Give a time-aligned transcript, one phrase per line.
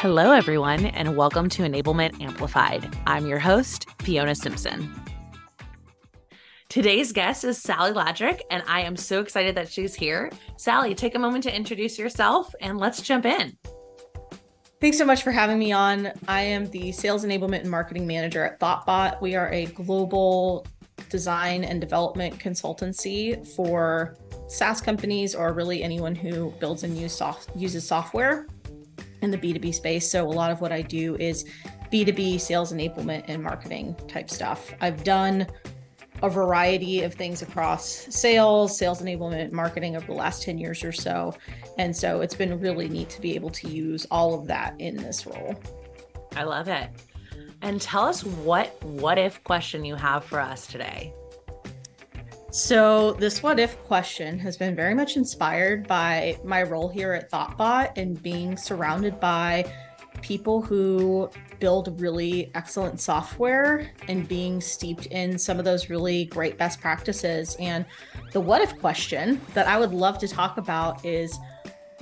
[0.00, 2.88] Hello, everyone, and welcome to Enablement Amplified.
[3.06, 4.90] I'm your host, Fiona Simpson.
[6.70, 10.30] Today's guest is Sally Ladrach, and I am so excited that she's here.
[10.56, 13.58] Sally, take a moment to introduce yourself and let's jump in.
[14.80, 16.10] Thanks so much for having me on.
[16.26, 19.20] I am the Sales Enablement and Marketing Manager at Thoughtbot.
[19.20, 20.66] We are a global
[21.10, 24.16] design and development consultancy for
[24.48, 28.46] SaaS companies or really anyone who builds and use soft, uses software
[29.22, 30.10] in the B2B space.
[30.10, 31.44] So a lot of what I do is
[31.92, 34.72] B2B sales enablement and marketing type stuff.
[34.80, 35.46] I've done
[36.22, 40.92] a variety of things across sales, sales enablement, marketing over the last 10 years or
[40.92, 41.34] so.
[41.78, 44.96] And so it's been really neat to be able to use all of that in
[44.96, 45.54] this role.
[46.36, 46.90] I love it.
[47.62, 51.12] And tell us what what if question you have for us today.
[52.52, 57.30] So, this what if question has been very much inspired by my role here at
[57.30, 59.72] Thoughtbot and being surrounded by
[60.20, 66.58] people who build really excellent software and being steeped in some of those really great
[66.58, 67.56] best practices.
[67.60, 67.86] And
[68.32, 71.38] the what if question that I would love to talk about is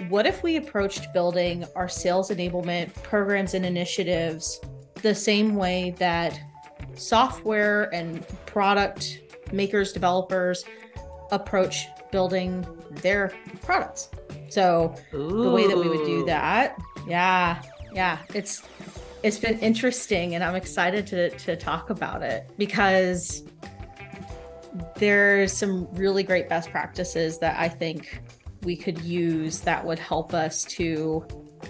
[0.08, 4.60] what if we approached building our sales enablement programs and initiatives
[5.02, 6.40] the same way that
[6.94, 9.20] software and product
[9.52, 10.64] makers, developers
[11.30, 12.66] approach building
[13.02, 13.32] their
[13.62, 14.10] products.
[14.48, 15.42] So Ooh.
[15.42, 18.62] the way that we would do that, yeah, yeah, it's
[19.22, 23.44] it's been interesting and I'm excited to to talk about it because
[24.96, 28.22] there's some really great best practices that I think
[28.62, 31.27] we could use that would help us to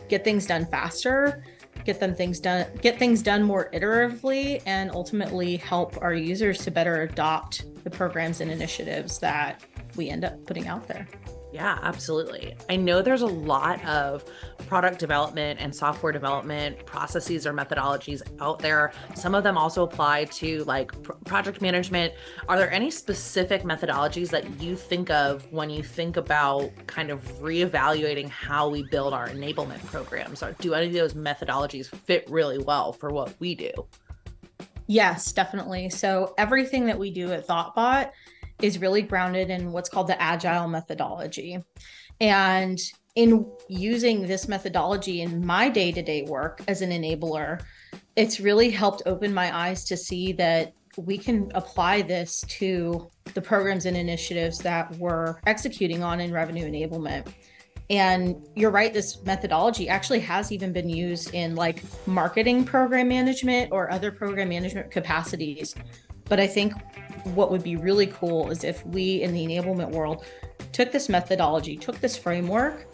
[0.09, 1.43] get things done faster
[1.89, 6.71] get them things done get things done more iteratively and ultimately help our users to
[6.71, 9.65] better adopt the programs and initiatives that
[9.97, 11.09] we end up putting out there
[11.51, 12.55] yeah, absolutely.
[12.69, 14.25] I know there's a lot of
[14.67, 18.93] product development and software development processes or methodologies out there.
[19.15, 22.13] Some of them also apply to like pr- project management.
[22.49, 27.23] Are there any specific methodologies that you think of when you think about kind of
[27.41, 30.43] reevaluating how we build our enablement programs?
[30.43, 33.71] Or do any of those methodologies fit really well for what we do?
[34.87, 35.89] Yes, definitely.
[35.89, 38.11] So everything that we do at Thoughtbot
[38.63, 41.63] is really grounded in what's called the agile methodology.
[42.21, 42.79] And
[43.15, 47.63] in using this methodology in my day to day work as an enabler,
[48.17, 53.41] it's really helped open my eyes to see that we can apply this to the
[53.41, 57.33] programs and initiatives that we're executing on in revenue enablement.
[57.91, 63.73] And you're right, this methodology actually has even been used in like marketing program management
[63.73, 65.75] or other program management capacities.
[66.25, 66.75] But I think
[67.25, 70.25] what would be really cool is if we in the enablement world
[70.73, 72.87] took this methodology, took this framework,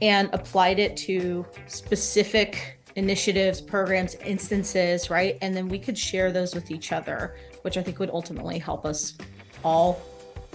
[0.00, 5.38] and applied it to specific initiatives, programs, instances, right?
[5.40, 8.84] And then we could share those with each other, which I think would ultimately help
[8.84, 9.14] us
[9.64, 10.00] all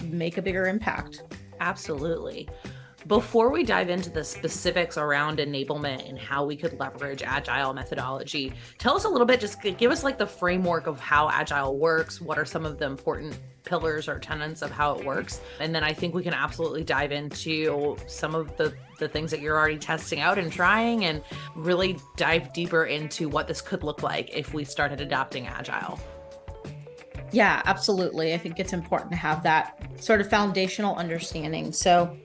[0.03, 1.23] make a bigger impact.
[1.59, 2.49] Absolutely.
[3.07, 8.53] Before we dive into the specifics around enablement and how we could leverage agile methodology,
[8.77, 12.21] tell us a little bit, just give us like the framework of how agile works.
[12.21, 15.41] What are some of the important pillars or tenets of how it works?
[15.59, 19.41] And then I think we can absolutely dive into some of the, the things that
[19.41, 21.21] you're already testing out and trying and
[21.55, 25.99] really dive deeper into what this could look like if we started adopting agile.
[27.33, 28.33] Yeah, absolutely.
[28.33, 31.71] I think it's important to have that sort of foundational understanding.
[31.73, 32.15] So,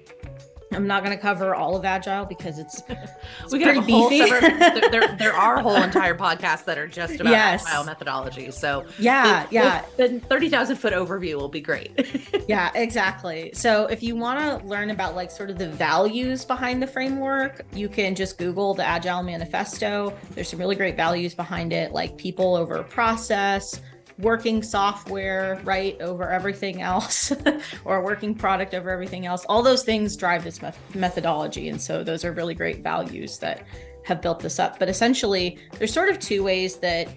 [0.72, 4.26] I'm not going to cover all of Agile because it's, it's we pretty beefy.
[4.26, 7.64] Separate, there, there are whole entire podcasts that are just about yes.
[7.66, 8.50] Agile methodology.
[8.50, 12.44] So yeah, the, yeah, the thirty thousand foot overview will be great.
[12.48, 13.50] yeah, exactly.
[13.54, 17.64] So if you want to learn about like sort of the values behind the framework,
[17.72, 20.12] you can just Google the Agile Manifesto.
[20.32, 23.80] There's some really great values behind it, like people over process
[24.18, 27.32] working software right over everything else
[27.84, 29.44] or working product over everything else.
[29.48, 30.60] All those things drive this
[30.94, 33.64] methodology and so those are really great values that
[34.04, 34.78] have built this up.
[34.78, 37.08] But essentially there's sort of two ways that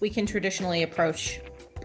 [0.00, 1.40] we can traditionally approach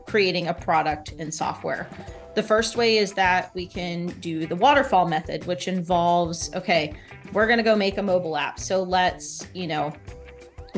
[0.05, 1.89] creating a product in software.
[2.35, 6.93] The first way is that we can do the waterfall method which involves okay
[7.31, 8.59] we're going to go make a mobile app.
[8.59, 9.93] So let's you know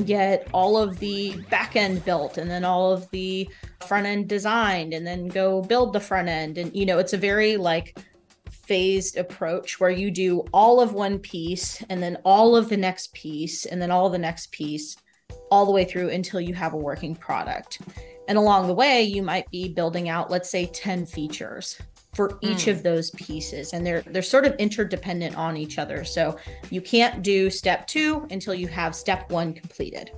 [0.03, 3.49] get all of the back end built and then all of the
[3.87, 6.57] front end designed and then go build the front end.
[6.57, 7.97] And you know it's a very like
[8.49, 13.13] phased approach where you do all of one piece and then all of the next
[13.13, 14.97] piece and then all the next piece
[15.51, 17.79] all the way through until you have a working product.
[18.27, 21.77] And along the way you might be building out let's say 10 features
[22.15, 22.71] for each mm.
[22.71, 26.37] of those pieces and they're they're sort of interdependent on each other so
[26.69, 30.11] you can't do step 2 until you have step 1 completed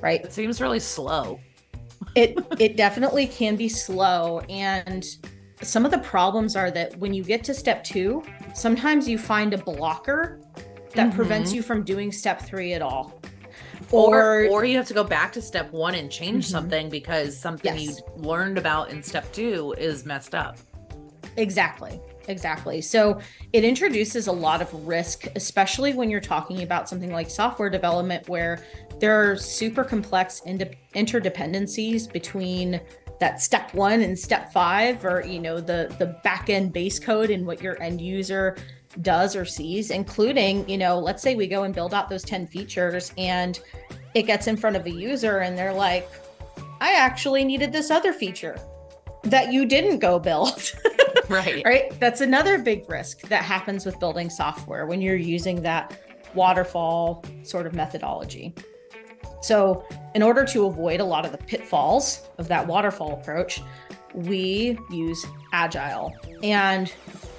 [0.00, 1.40] right it seems really slow
[2.14, 5.16] it it definitely can be slow and
[5.62, 8.22] some of the problems are that when you get to step 2
[8.54, 10.40] sometimes you find a blocker
[10.94, 11.16] that mm-hmm.
[11.16, 13.20] prevents you from doing step 3 at all
[13.90, 16.52] or or you have to go back to step 1 and change mm-hmm.
[16.52, 17.98] something because something yes.
[17.98, 20.56] you learned about in step 2 is messed up
[21.36, 22.00] Exactly.
[22.28, 22.80] Exactly.
[22.80, 23.20] So
[23.52, 28.28] it introduces a lot of risk, especially when you're talking about something like software development,
[28.28, 28.62] where
[29.00, 32.80] there are super complex interdependencies between
[33.18, 37.30] that step one and step five, or you know the the back end base code
[37.30, 38.56] and what your end user
[39.00, 42.46] does or sees, including you know, let's say we go and build out those ten
[42.46, 43.60] features, and
[44.14, 46.08] it gets in front of a user, and they're like,
[46.80, 48.56] "I actually needed this other feature."
[49.24, 50.72] That you didn't go build.
[51.28, 51.62] right.
[51.64, 51.98] Right.
[52.00, 55.98] That's another big risk that happens with building software when you're using that
[56.34, 58.54] waterfall sort of methodology.
[59.40, 59.84] So,
[60.14, 63.60] in order to avoid a lot of the pitfalls of that waterfall approach,
[64.14, 66.14] we use agile.
[66.42, 66.92] And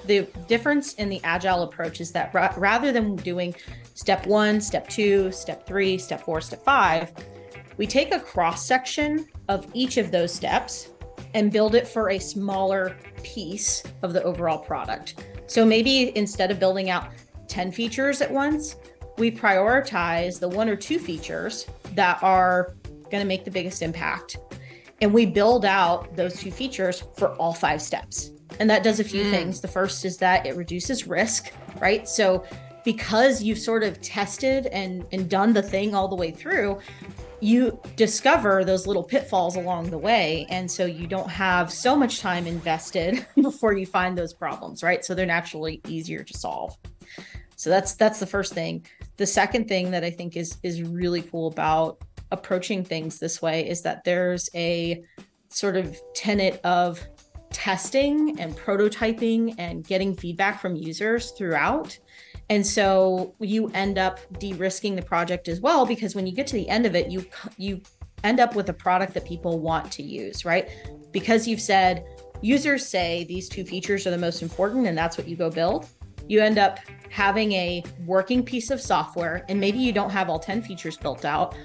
[0.06, 3.56] the difference in the agile approach is that ra- rather than doing
[3.94, 7.14] step one, step two, step three, step four, step five,
[7.78, 10.90] we take a cross section of each of those steps
[11.34, 15.26] and build it for a smaller piece of the overall product.
[15.48, 17.12] So maybe instead of building out
[17.48, 18.76] 10 features at once,
[19.18, 22.76] we prioritize the one or two features that are
[23.12, 24.38] going to make the biggest impact.
[25.02, 28.32] And we build out those two features for all five steps.
[28.60, 29.32] And that does a few mm.
[29.32, 29.62] things.
[29.62, 32.08] The first is that it reduces risk, right?
[32.08, 32.44] So
[32.84, 36.80] because you've sort of tested and, and done the thing all the way through,
[37.44, 42.20] you discover those little pitfalls along the way and so you don't have so much
[42.20, 45.04] time invested before you find those problems right?
[45.04, 46.78] So they're naturally easier to solve.
[47.56, 48.86] So that's that's the first thing.
[49.18, 52.02] The second thing that i think is is really cool about
[52.32, 55.04] approaching things this way is that there's a
[55.50, 57.00] sort of tenet of
[57.52, 61.98] testing and prototyping and getting feedback from users throughout
[62.50, 66.56] and so you end up de-risking the project as well because when you get to
[66.56, 67.26] the end of it you
[67.58, 67.82] you
[68.24, 70.70] end up with a product that people want to use right
[71.12, 72.06] because you've said
[72.42, 75.88] users say these two features are the most important and that's what you go build
[76.28, 76.80] you end up
[77.10, 81.26] having a working piece of software and maybe you don't have all 10 features built
[81.26, 81.56] out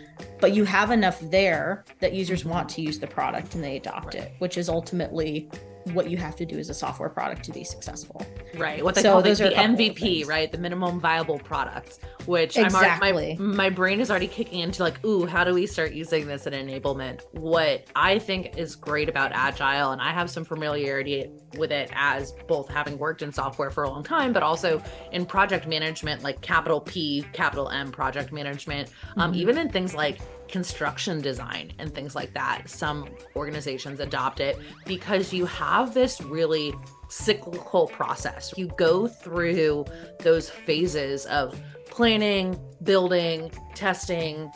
[0.40, 4.14] but you have enough there that users want to use the product and they adopt
[4.14, 4.24] right.
[4.24, 5.48] it which is ultimately
[5.92, 8.24] what you have to do as a software product to be successful.
[8.56, 8.84] Right.
[8.84, 10.50] What they so call the, the MVP, right?
[10.50, 13.08] The minimum viable product, which exactly.
[13.08, 15.92] I'm already, my, my brain is already kicking into like, ooh, how do we start
[15.92, 17.22] using this in enablement?
[17.32, 22.32] What I think is great about Agile, and I have some familiarity with it as
[22.46, 24.82] both having worked in software for a long time, but also
[25.12, 29.40] in project management, like capital P, capital M project management, um, mm-hmm.
[29.40, 32.68] even in things like construction design and things like that.
[32.68, 36.74] Some organizations adopt it because you have this really
[37.08, 38.52] cyclical process.
[38.56, 39.86] You go through
[40.20, 41.60] those phases of
[41.90, 44.50] planning, building, testing,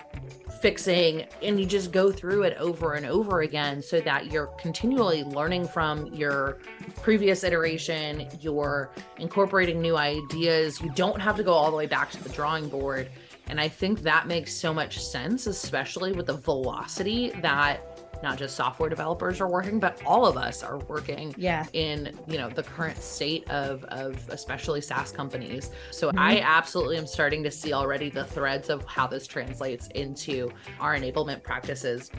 [0.62, 5.24] fixing, and you just go through it over and over again so that you're continually
[5.24, 6.58] learning from your
[7.02, 10.80] previous iteration, you're incorporating new ideas.
[10.80, 13.10] You don't have to go all the way back to the drawing board
[13.52, 17.82] and I think that makes so much sense, especially with the velocity that
[18.22, 21.66] not just software developers are working, but all of us are working yeah.
[21.74, 25.70] in, you know, the current state of of especially SaaS companies.
[25.90, 26.18] So mm-hmm.
[26.18, 30.96] I absolutely am starting to see already the threads of how this translates into our
[30.96, 32.10] enablement practices.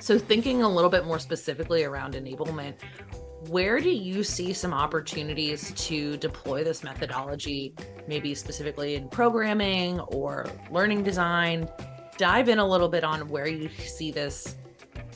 [0.00, 2.74] So thinking a little bit more specifically around enablement,
[3.48, 7.74] where do you see some opportunities to deploy this methodology,
[8.08, 11.68] maybe specifically in programming or learning design?
[12.16, 14.56] Dive in a little bit on where you see this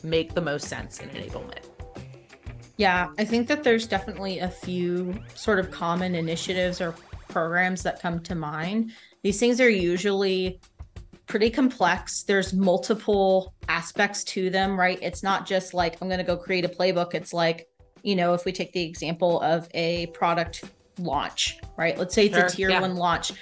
[0.03, 1.65] make the most sense in enablement.
[2.77, 6.95] Yeah, I think that there's definitely a few sort of common initiatives or
[7.29, 8.93] programs that come to mind.
[9.23, 10.61] These things are usually
[11.27, 12.23] pretty complex.
[12.23, 14.99] There's multiple aspects to them, right?
[15.03, 17.15] It's not just like I'm going to go create a playbook.
[17.15, 17.69] It's like
[18.03, 20.65] you know, if we take the example of a product
[20.99, 21.97] launch, right?
[21.99, 22.81] Let's say it's sure, a tier yeah.
[22.81, 23.33] one launch.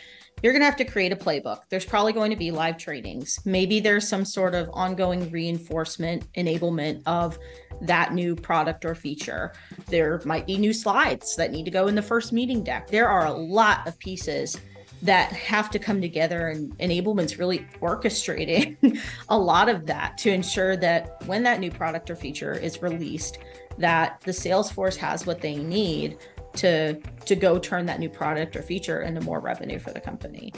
[0.42, 1.60] You're going to have to create a playbook.
[1.70, 3.40] There's probably going to be live trainings.
[3.46, 7.38] Maybe there's some sort of ongoing reinforcement, enablement of
[7.80, 9.54] that new product or feature.
[9.86, 12.88] There might be new slides that need to go in the first meeting deck.
[12.88, 14.60] There are a lot of pieces
[15.02, 20.76] that have to come together and enablement's really orchestrating a lot of that to ensure
[20.76, 23.38] that when that new product or feature is released
[23.78, 26.18] that the sales force has what they need
[26.54, 26.95] to
[27.26, 30.52] to go turn that new product or feature into more revenue for the company.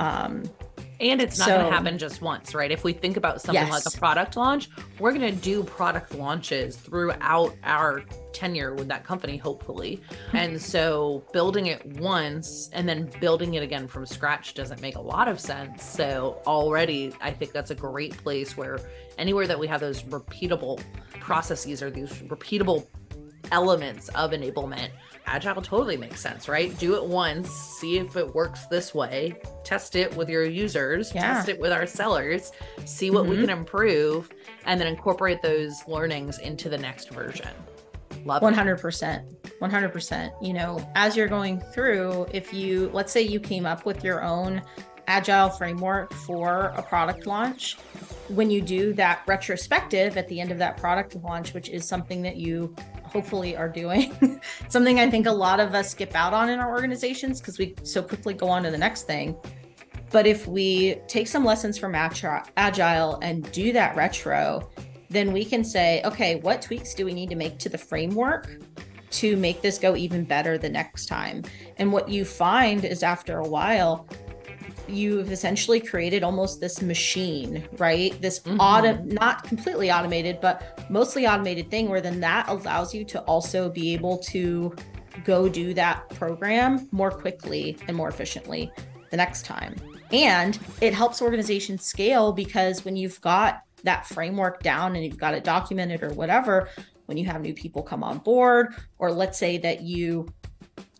[0.00, 0.42] Um,
[1.00, 2.70] and it's not so, going to happen just once, right?
[2.70, 3.70] If we think about something yes.
[3.70, 9.04] like a product launch, we're going to do product launches throughout our tenure with that
[9.04, 10.00] company, hopefully.
[10.30, 10.36] Hmm.
[10.36, 15.00] and so building it once and then building it again from scratch doesn't make a
[15.00, 15.84] lot of sense.
[15.84, 18.78] So already, I think that's a great place where
[19.18, 20.82] anywhere that we have those repeatable
[21.20, 22.86] processes or these repeatable
[23.52, 24.90] elements of enablement
[25.26, 26.76] agile totally makes sense right?
[26.78, 29.34] Do it once see if it works this way.
[29.64, 31.34] Test it with your users yeah.
[31.34, 32.52] test it with our sellers
[32.84, 33.30] see what mm-hmm.
[33.32, 34.30] we can improve
[34.64, 37.50] and then incorporate those learnings into the next version.
[38.24, 43.66] Love 100% 100% you know as you're going through if you let's say you came
[43.66, 44.62] up with your own
[45.06, 47.76] agile framework for a product launch
[48.28, 52.22] when you do that retrospective at the end of that product launch which is something
[52.22, 52.74] that you
[53.12, 54.40] hopefully are doing.
[54.68, 57.74] Something I think a lot of us skip out on in our organizations because we
[57.82, 59.36] so quickly go on to the next thing.
[60.10, 64.70] But if we take some lessons from Agile and do that retro,
[65.10, 68.60] then we can say, okay, what tweaks do we need to make to the framework
[69.10, 71.42] to make this go even better the next time?
[71.78, 74.08] And what you find is after a while,
[74.88, 78.20] you've essentially created almost this machine, right?
[78.20, 78.60] This mm-hmm.
[78.60, 83.68] auto not completely automated, but mostly automated thing where then that allows you to also
[83.68, 84.74] be able to
[85.24, 88.70] go do that program more quickly and more efficiently
[89.10, 89.74] the next time.
[90.12, 95.34] And it helps organizations scale because when you've got that framework down and you've got
[95.34, 96.68] it documented or whatever,
[97.06, 100.28] when you have new people come on board, or let's say that you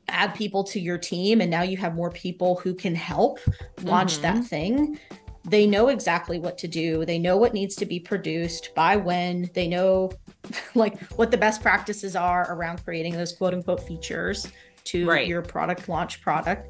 [0.08, 3.38] add people to your team and now you have more people who can help
[3.82, 4.22] launch mm-hmm.
[4.22, 4.98] that thing
[5.44, 9.48] they know exactly what to do they know what needs to be produced by when
[9.54, 10.10] they know
[10.74, 14.48] like what the best practices are around creating those quote unquote features
[14.84, 15.26] to right.
[15.26, 16.68] your product launch product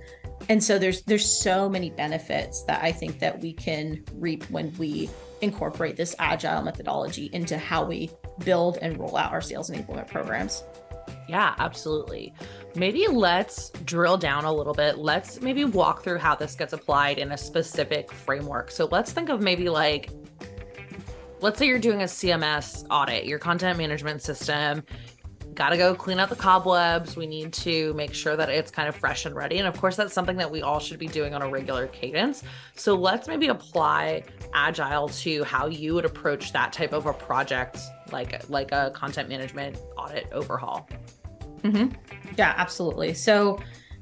[0.49, 4.73] and so there's there's so many benefits that i think that we can reap when
[4.79, 5.09] we
[5.43, 8.11] incorporate this agile methodology into how we
[8.45, 10.65] build and roll out our sales enablement programs
[11.29, 12.33] yeah, absolutely.
[12.75, 14.99] Maybe let's drill down a little bit.
[14.99, 18.71] Let's maybe walk through how this gets applied in a specific framework.
[18.71, 20.11] So let's think of maybe like,
[21.41, 24.85] let's say you're doing a CMS audit, your content management system.
[25.55, 27.17] Got to go clean out the cobwebs.
[27.17, 29.57] We need to make sure that it's kind of fresh and ready.
[29.57, 32.43] And of course, that's something that we all should be doing on a regular cadence.
[32.75, 37.79] So let's maybe apply agile to how you would approach that type of a project,
[38.13, 40.91] like like a content management audit overhaul.
[41.73, 42.35] Mm-hmm.
[42.37, 43.15] Yeah, absolutely.
[43.15, 43.59] So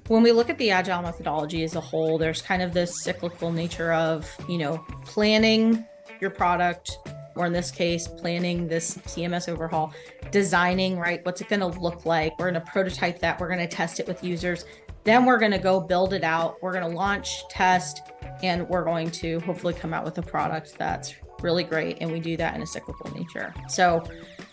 [0.08, 3.50] when we look at the agile methodology as a whole, there's kind of this cyclical
[3.50, 5.84] nature of, you know, planning
[6.20, 6.98] your product,
[7.36, 9.92] or in this case, planning this CMS overhaul,
[10.30, 11.24] designing, right?
[11.24, 12.38] What's it going to look like?
[12.38, 13.40] We're going to prototype that.
[13.40, 14.66] We're going to test it with users.
[15.04, 16.62] Then we're going to go build it out.
[16.62, 18.02] We're going to launch, test,
[18.42, 21.98] and we're going to hopefully come out with a product that's really great.
[22.00, 23.54] And we do that in a cyclical nature.
[23.68, 24.02] So,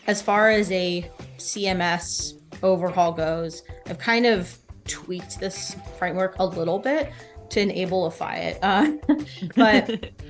[0.07, 6.79] as far as a CMS overhaul goes, I've kind of tweaked this framework a little
[6.79, 7.11] bit
[7.51, 8.59] to enableify it.
[8.61, 8.91] Uh,
[9.55, 9.87] but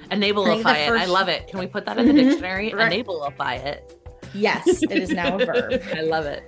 [0.09, 0.87] enableify it.
[0.87, 1.03] First...
[1.03, 1.47] I love it.
[1.47, 2.29] Can we put that in the mm-hmm.
[2.29, 2.73] dictionary?
[2.73, 3.05] right.
[3.05, 3.97] Enableify it.
[4.33, 5.81] Yes, it is now a verb.
[5.95, 6.43] I love it.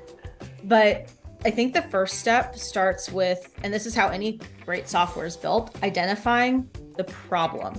[0.63, 1.10] But
[1.46, 5.36] I think the first step starts with, and this is how any great software is
[5.36, 7.78] built, identifying the problem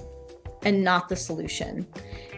[0.64, 1.86] and not the solution.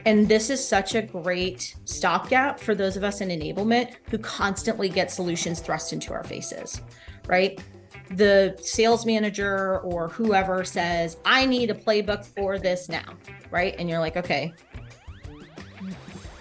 [0.07, 4.89] And this is such a great stopgap for those of us in enablement who constantly
[4.89, 6.81] get solutions thrust into our faces,
[7.27, 7.61] right?
[8.13, 13.17] The sales manager or whoever says, I need a playbook for this now,
[13.51, 13.75] right?
[13.81, 14.55] And you're like, okay,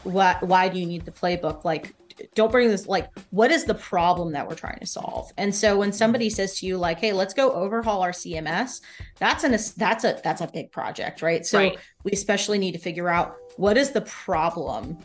[0.03, 1.65] what, why do you need the playbook?
[1.65, 1.95] Like,
[2.33, 5.77] don't bring this like what is the problem that we're trying to solve and so
[5.77, 8.79] when somebody says to you like hey let's go overhaul our cms
[9.19, 11.77] that's an that's a that's a big project right so right.
[12.05, 14.97] we especially need to figure out what is the problem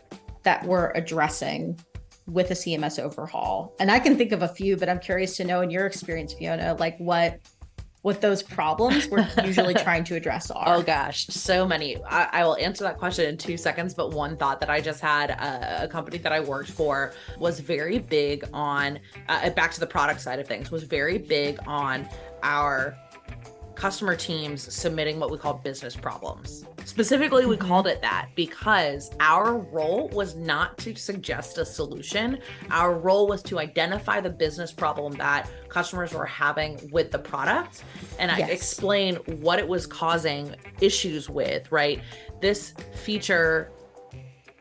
[0.43, 1.79] that we're addressing
[2.27, 5.45] with a cms overhaul and i can think of a few but i'm curious to
[5.45, 7.41] know in your experience fiona like what
[8.03, 10.77] what those problems we're usually trying to address are.
[10.77, 12.03] Oh gosh, so many.
[12.05, 15.01] I, I, will answer that question in two seconds, but one thought that I just
[15.01, 19.81] had uh, a company that I worked for was very big on, uh, back to
[19.81, 22.09] the product side of things, was very big on
[22.43, 22.97] our
[23.75, 26.65] customer teams submitting what we call business problems.
[26.85, 32.39] Specifically, we called it that because our role was not to suggest a solution.
[32.71, 37.85] Our role was to identify the business problem that customers were having with the product
[38.19, 38.49] and yes.
[38.49, 42.01] I explain what it was causing issues with, right?
[42.41, 43.71] This feature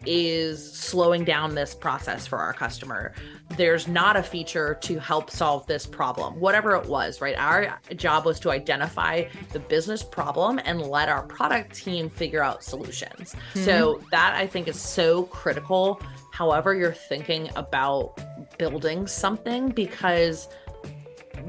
[0.06, 3.14] is slowing down this process for our customer.
[3.58, 7.36] There's not a feature to help solve this problem, whatever it was, right?
[7.38, 12.64] Our job was to identify the business problem and let our product team figure out
[12.64, 13.34] solutions.
[13.34, 13.66] Mm-hmm.
[13.66, 16.02] So that I think is so critical.
[16.32, 18.18] However, you're thinking about
[18.58, 20.48] building something because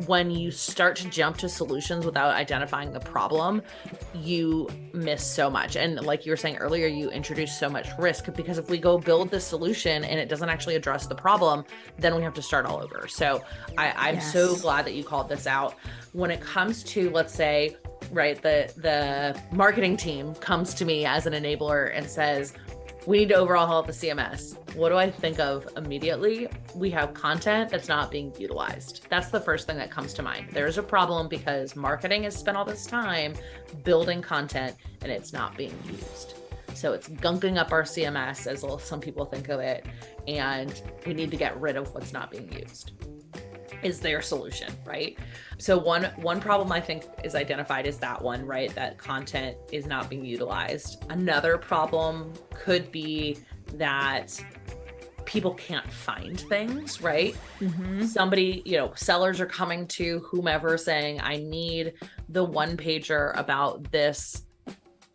[0.06, 3.62] when you start to jump to solutions without identifying the problem,
[4.14, 5.76] you miss so much.
[5.76, 8.98] And like you were saying earlier, you introduce so much risk because if we go
[8.98, 11.64] build the solution and it doesn't actually address the problem,
[11.98, 13.06] then we have to start all over.
[13.08, 13.42] So
[13.78, 14.32] I, am yes.
[14.32, 15.74] so glad that you called this out.
[16.12, 17.76] When it comes to, let's say,
[18.10, 22.54] right, the the marketing team comes to me as an enabler and says,
[23.06, 24.56] we need to overhaul the CMS.
[24.76, 26.48] What do I think of immediately?
[26.74, 29.06] We have content that's not being utilized.
[29.08, 30.48] That's the first thing that comes to mind.
[30.52, 33.34] There's a problem because marketing has spent all this time
[33.84, 36.34] building content and it's not being used.
[36.74, 39.86] So it's gunking up our CMS, as some people think of it,
[40.28, 42.92] and we need to get rid of what's not being used
[43.82, 45.18] is their solution right?
[45.58, 48.74] So one one problem i think is identified is that one right?
[48.74, 51.04] That content is not being utilized.
[51.10, 53.38] Another problem could be
[53.74, 54.42] that
[55.26, 57.36] people can't find things right?
[57.60, 58.04] Mm-hmm.
[58.04, 61.92] somebody you know sellers are coming to whomever saying i need
[62.30, 64.46] the one pager about this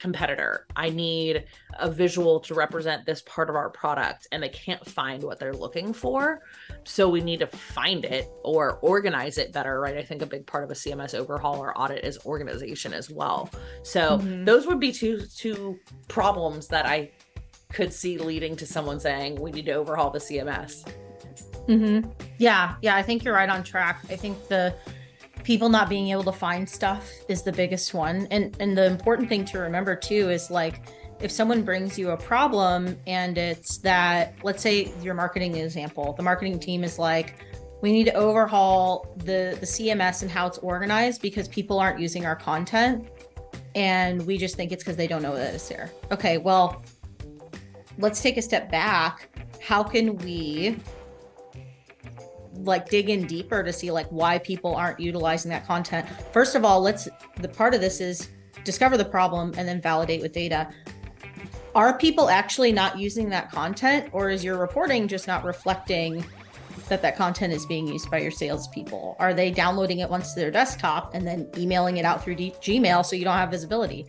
[0.05, 0.67] competitor.
[0.75, 1.45] I need
[1.79, 5.59] a visual to represent this part of our product and they can't find what they're
[5.65, 6.43] looking for.
[6.83, 9.97] So we need to find it or organize it better, right?
[9.97, 13.49] I think a big part of a CMS overhaul or audit is organization as well.
[13.81, 14.45] So mm-hmm.
[14.45, 17.09] those would be two two problems that I
[17.73, 20.87] could see leading to someone saying we need to overhaul the CMS.
[21.67, 22.11] Mm-hmm.
[22.37, 24.03] Yeah, yeah, I think you're right on track.
[24.11, 24.75] I think the
[25.45, 28.27] people not being able to find stuff is the biggest one.
[28.31, 30.81] And and the important thing to remember too is like
[31.21, 36.23] if someone brings you a problem and it's that let's say your marketing example the
[36.23, 37.45] marketing team is like
[37.81, 42.25] we need to overhaul the the cms and how it's organized because people aren't using
[42.25, 43.07] our content.
[43.75, 45.91] And we just think it's because they don't know that it's there.
[46.11, 46.83] Okay well
[47.99, 49.29] let's take a step back.
[49.61, 50.77] How can we
[52.63, 56.07] like dig in deeper to see like why people aren't utilizing that content.
[56.31, 57.07] First of all, let's
[57.41, 58.29] the part of this is
[58.63, 60.69] discover the problem and then validate with data.
[61.73, 66.25] Are people actually not using that content or is your reporting just not reflecting
[66.87, 69.15] that that content is being used by your salespeople?
[69.19, 72.55] Are they downloading it once to their desktop and then emailing it out through D-
[72.61, 74.05] Gmail so you don't have visibility?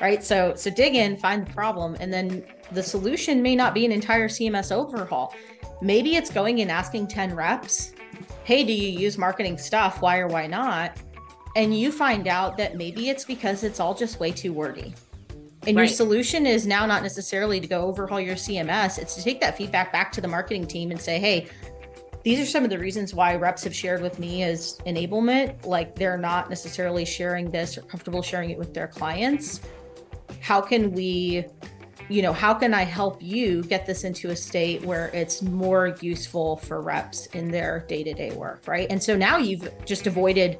[0.00, 0.22] Right.
[0.22, 3.90] So so dig in, find the problem, and then the solution may not be an
[3.90, 5.34] entire CMS overhaul.
[5.80, 7.92] Maybe it's going and asking 10 reps
[8.44, 10.00] hey, do you use marketing stuff?
[10.00, 10.96] Why or why not?
[11.54, 14.94] And you find out that maybe it's because it's all just way too wordy.
[15.66, 15.82] And right.
[15.82, 19.56] your solution is now not necessarily to go overhaul your CMS, it's to take that
[19.56, 21.48] feedback back to the marketing team and say, hey,
[22.24, 25.66] these are some of the reasons why reps have shared with me as enablement.
[25.66, 29.60] Like they're not necessarily sharing this or comfortable sharing it with their clients.
[30.40, 31.44] How can we
[32.08, 35.96] you know, how can I help you get this into a state where it's more
[36.00, 38.86] useful for reps in their day to day work, right?
[38.90, 40.58] And so now you've just avoided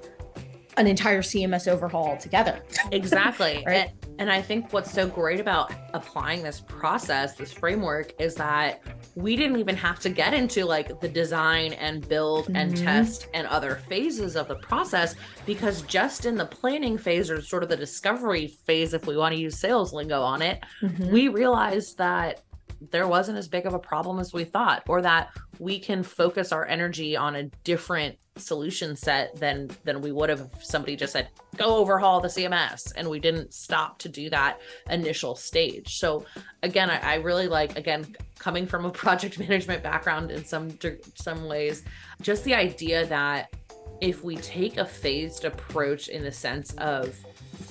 [0.77, 2.63] an entire CMS overhaul altogether.
[2.93, 3.65] Exactly.
[3.67, 3.91] right?
[4.18, 8.83] And, I think what's so great about applying this process, this framework, is that
[9.14, 12.57] we didn't even have to get into like the design and build mm-hmm.
[12.57, 15.14] and test and other phases of the process
[15.46, 19.35] because just in the planning phase or sort of the discovery phase, if we want
[19.35, 21.11] to use sales lingo on it, mm-hmm.
[21.11, 22.42] we realized that
[22.90, 26.52] there wasn't as big of a problem as we thought, or that we can focus
[26.52, 31.12] our energy on a different solution set than than we would have if somebody just
[31.12, 31.28] said
[31.59, 36.25] go overhaul the cms and we didn't stop to do that initial stage so
[36.62, 40.79] again i, I really like again coming from a project management background in some
[41.14, 41.85] some ways
[42.23, 43.53] just the idea that
[44.01, 47.16] if we take a phased approach in the sense of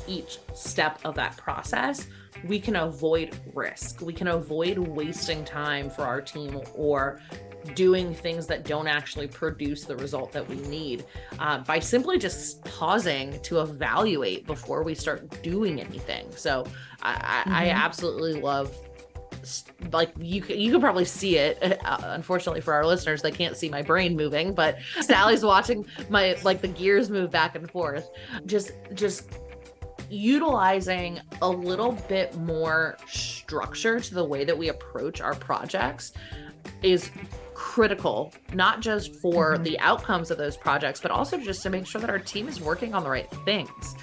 [0.07, 2.07] each step of that process
[2.45, 4.01] we can avoid risk.
[4.01, 7.19] We can avoid wasting time for our team or
[7.75, 11.05] doing things that don't actually produce the result that we need
[11.39, 16.31] uh, by simply just pausing to evaluate before we start doing anything.
[16.31, 16.65] So
[17.01, 17.53] I, mm-hmm.
[17.53, 18.75] I absolutely love
[19.93, 23.69] like you you can probably see it uh, unfortunately for our listeners they can't see
[23.69, 28.09] my brain moving but sally's watching my like the gears move back and forth
[28.45, 29.29] just just
[30.09, 36.13] utilizing a little bit more structure to the way that we approach our projects
[36.81, 37.11] is
[37.77, 39.61] critical, not just for mm-hmm.
[39.61, 42.59] the outcomes of those projects, but also just to make sure that our team is
[42.59, 43.95] working on the right things.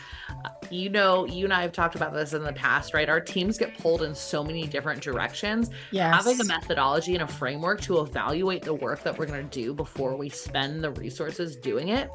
[0.45, 3.09] Uh, you know, you and I have talked about this in the past, right?
[3.09, 5.71] Our teams get pulled in so many different directions.
[5.91, 6.15] Yes.
[6.15, 9.75] Having a methodology and a framework to evaluate the work that we're going to do
[9.75, 12.09] before we spend the resources doing it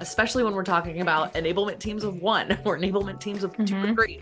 [0.00, 3.64] especially when we're talking about enablement teams of one or enablement teams of mm-hmm.
[3.64, 3.94] two or mm-hmm.
[3.94, 4.20] three.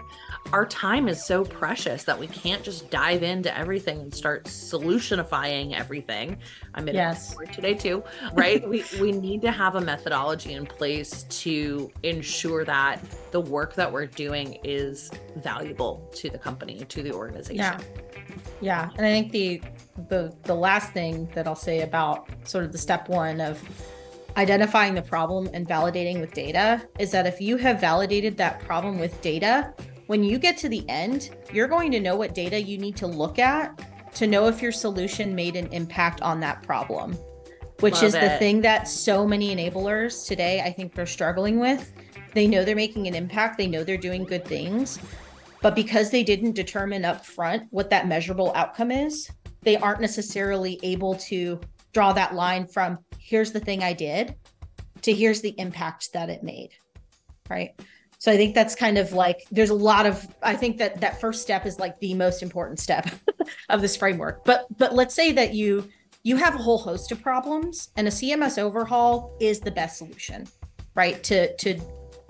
[0.53, 5.75] Our time is so precious that we can't just dive into everything and start solutionifying
[5.75, 6.39] everything.
[6.75, 7.35] I'm in yes.
[7.53, 8.05] today too,
[8.35, 8.67] right?
[8.69, 13.01] we we need to have a methodology in place to ensure that
[13.33, 17.57] the work that we're doing is valuable to the company, to the organization.
[17.57, 17.81] Yeah.
[18.61, 18.91] Yeah.
[18.97, 19.63] And I think the
[20.09, 23.63] the the last thing that I'll say about sort of the step one of
[24.37, 28.99] identifying the problem and validating with data is that if you have validated that problem
[28.99, 29.73] with data,
[30.07, 33.07] when you get to the end, you're going to know what data you need to
[33.07, 33.81] look at
[34.15, 37.17] to know if your solution made an impact on that problem,
[37.81, 38.21] which Love is it.
[38.21, 41.93] the thing that so many enablers today, I think, they're struggling with.
[42.33, 44.99] They know they're making an impact, they know they're doing good things,
[45.63, 49.31] but because they didn't determine up front what that measurable outcome is,
[49.63, 51.61] they aren't necessarily able to
[51.93, 54.35] draw that line from here's the thing I did
[55.03, 56.71] to here's the impact that it made.
[57.49, 57.79] Right.
[58.25, 61.21] So I think that's kind of like there's a lot of I think that that
[61.21, 63.11] first step is like the most important step
[63.69, 64.47] of this framework.
[64.47, 65.91] But but let's say that you
[66.23, 70.49] you have a whole host of problems and a CMS overhaul is the best solution,
[70.95, 71.23] right?
[71.25, 71.79] To to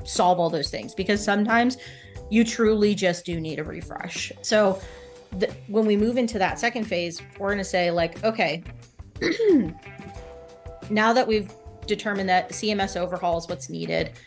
[0.03, 1.77] solve all those things because sometimes
[2.29, 4.33] you truly just do need a refresh.
[4.43, 4.81] So
[5.39, 8.65] the, when we move into that second phase, we're going to say like okay,
[10.91, 11.53] now that we've
[11.87, 14.19] determined that CMS overhaul is what's needed,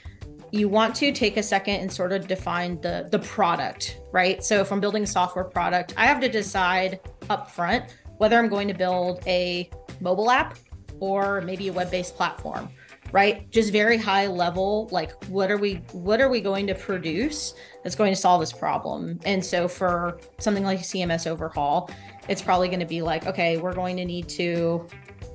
[0.52, 4.44] you want to take a second and sort of define the the product, right?
[4.44, 8.68] So if I'm building a software product, I have to decide upfront whether I'm going
[8.68, 10.58] to build a mobile app
[11.00, 12.70] or maybe a web-based platform,
[13.12, 13.50] right?
[13.52, 17.96] Just very high level, like what are we what are we going to produce that's
[17.96, 19.20] going to solve this problem?
[19.26, 21.90] And so for something like a CMS overhaul,
[22.28, 24.88] it's probably going to be like, okay, we're going to need to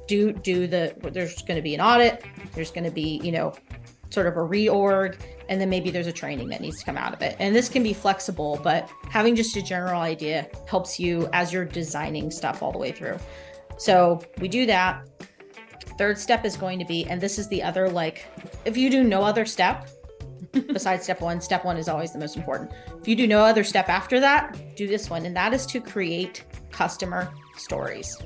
[0.09, 3.55] do do the there's going to be an audit there's going to be you know
[4.13, 7.13] sort of a reorg and then maybe there's a training that needs to come out
[7.13, 7.37] of it.
[7.39, 11.65] And this can be flexible but having just a general idea helps you as you're
[11.65, 13.19] designing stuff all the way through.
[13.79, 15.09] So we do that.
[15.99, 18.27] Third step is going to be and this is the other like
[18.65, 19.89] if you do no other step
[20.53, 22.71] besides step one step one is always the most important.
[23.01, 25.27] If you do no other step after that do this one.
[25.27, 28.17] And that is to create customer stories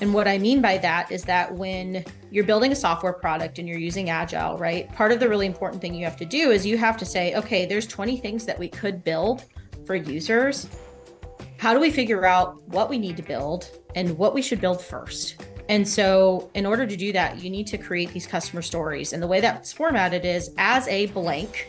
[0.00, 3.68] and what I mean by that is that when you're building a software product and
[3.68, 4.92] you're using Agile, right?
[4.92, 7.34] Part of the really important thing you have to do is you have to say,
[7.34, 9.44] okay, there's 20 things that we could build
[9.86, 10.68] for users.
[11.56, 14.80] How do we figure out what we need to build and what we should build
[14.80, 15.42] first?
[15.68, 19.12] And so, in order to do that, you need to create these customer stories.
[19.12, 21.68] And the way that's formatted is as a blank,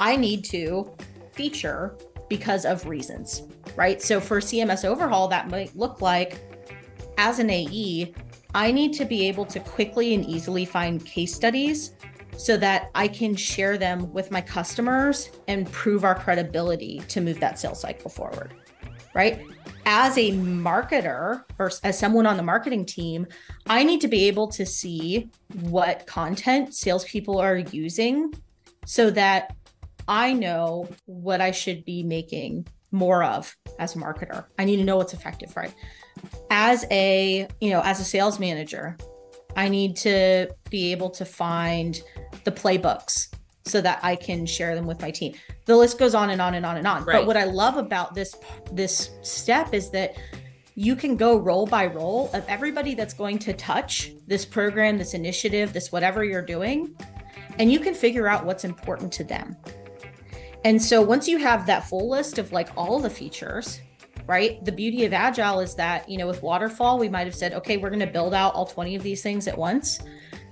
[0.00, 0.90] I need to
[1.32, 1.96] feature
[2.28, 3.42] because of reasons,
[3.76, 4.00] right?
[4.00, 6.47] So, for CMS overhaul, that might look like
[7.18, 8.14] as an AE,
[8.54, 11.94] I need to be able to quickly and easily find case studies
[12.38, 17.40] so that I can share them with my customers and prove our credibility to move
[17.40, 18.54] that sales cycle forward.
[19.14, 19.44] Right.
[19.84, 23.26] As a marketer or as someone on the marketing team,
[23.66, 25.28] I need to be able to see
[25.62, 28.32] what content salespeople are using
[28.86, 29.56] so that
[30.06, 34.44] I know what I should be making more of as a marketer.
[34.58, 35.74] I need to know what's effective, right?
[36.50, 38.96] As a you know as a sales manager
[39.56, 42.02] i need to be able to find
[42.44, 45.34] the playbooks so that i can share them with my team.
[45.66, 47.04] The list goes on and on and on and on.
[47.04, 47.18] Right.
[47.18, 48.34] but what i love about this
[48.72, 50.14] this step is that
[50.74, 55.12] you can go role by role of everybody that's going to touch this program this
[55.12, 56.94] initiative this whatever you're doing
[57.58, 59.56] and you can figure out what's important to them.
[60.64, 63.80] And so once you have that full list of like all the features
[64.28, 64.62] right?
[64.64, 67.78] The beauty of Agile is that, you know, with Waterfall, we might have said, okay,
[67.78, 70.00] we're going to build out all 20 of these things at once.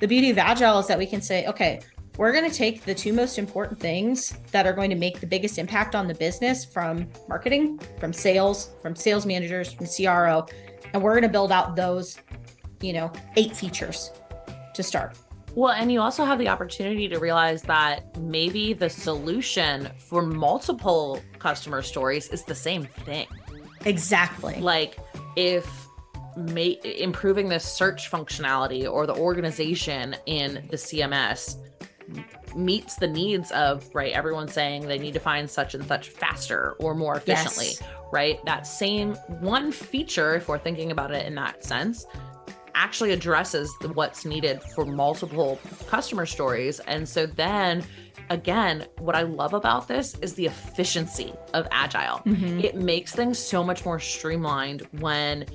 [0.00, 1.80] The beauty of Agile is that we can say, okay,
[2.16, 5.26] we're going to take the two most important things that are going to make the
[5.26, 10.46] biggest impact on the business from marketing, from sales, from sales managers, from CRO,
[10.94, 12.16] and we're going to build out those,
[12.80, 14.10] you know, eight features
[14.72, 15.18] to start.
[15.54, 21.20] Well, and you also have the opportunity to realize that maybe the solution for multiple
[21.38, 23.26] customer stories is the same thing.
[23.86, 24.56] Exactly.
[24.60, 24.98] Like
[25.36, 25.86] if
[26.36, 31.56] ma- improving the search functionality or the organization in the CMS
[32.54, 36.76] meets the needs of right everyone saying they need to find such and such faster
[36.78, 37.82] or more efficiently yes.
[38.12, 38.44] right?
[38.44, 42.06] That same one feature, if we're thinking about it in that sense,
[42.74, 46.78] actually addresses what's needed for multiple customer stories.
[46.80, 47.82] And so then
[48.30, 52.18] again, what I love about this is the efficiency of agile.
[52.18, 52.60] Mm-hmm.
[52.60, 55.46] It makes things so much more streamlined when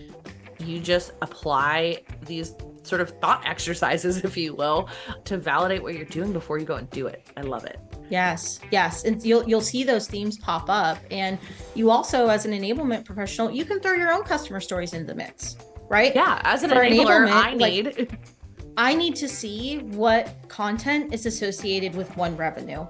[0.60, 2.54] you just apply these
[2.84, 4.90] sort of thought exercises, if you will,
[5.26, 7.28] to validate what you're doing before you go and do it.
[7.38, 7.80] I love it.
[8.10, 11.40] Yes, yes, and you'll you'll see those themes pop up, and
[11.76, 15.16] you also, as an enablement professional, you can throw your own customer stories into the
[15.16, 15.56] mix,
[15.88, 16.14] right?
[16.14, 17.86] Yeah, as an For enabler, enablement, I need.
[17.98, 18.20] Like,
[18.78, 22.86] I need to see what content is associated with one revenue.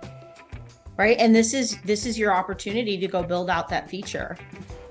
[0.97, 1.17] Right?
[1.17, 4.37] And this is this is your opportunity to go build out that feature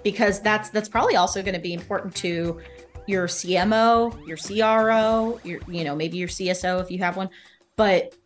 [0.02, 2.60] because that's that's probably also going to be important to
[3.06, 7.30] your CMO, your CRO, your you know, maybe your CSO if you have one.
[7.76, 8.16] But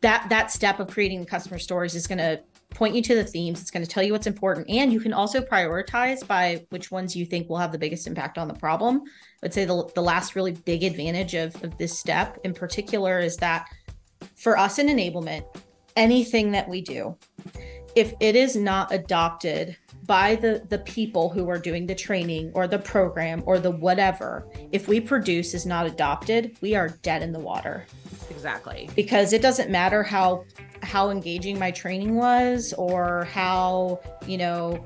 [0.00, 3.24] that that step of creating the customer stories is going to point you to the
[3.24, 6.90] themes it's going to tell you what's important and you can also prioritize by which
[6.90, 9.02] ones you think will have the biggest impact on the problem.
[9.42, 13.36] I'd say the, the last really big advantage of, of this step in particular is
[13.38, 13.68] that
[14.36, 15.44] for us in enablement
[15.96, 17.16] anything that we do
[17.96, 22.66] if it is not adopted by the the people who are doing the training or
[22.66, 27.32] the program or the whatever if we produce is not adopted we are dead in
[27.32, 27.86] the water.
[28.30, 28.88] Exactly.
[28.96, 30.44] Because it doesn't matter how
[30.90, 34.84] how engaging my training was or how you know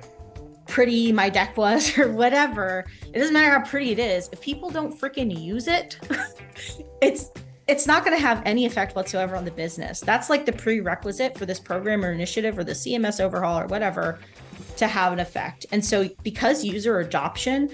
[0.69, 2.85] pretty my deck was or whatever.
[3.13, 4.29] It doesn't matter how pretty it is.
[4.33, 5.99] If people don't freaking use it
[7.03, 7.31] it's
[7.67, 10.01] it's not going to have any effect whatsoever on the business.
[10.01, 14.19] That's like the prerequisite for this program or initiative or the cms overhaul or whatever
[14.77, 15.65] to have an effect.
[15.73, 17.71] And so because user adoption